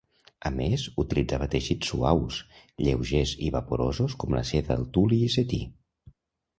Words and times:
A 0.49 0.51
més, 0.53 0.85
utilitzava 1.03 1.49
teixits 1.57 1.91
suaus, 1.93 2.41
lleugers 2.87 3.37
i 3.49 3.53
vaporosos 3.59 4.19
com 4.25 4.37
la 4.41 4.45
seda, 4.55 4.83
el 4.83 4.91
tul 4.99 5.19
i 5.23 5.25
setí. 5.39 5.65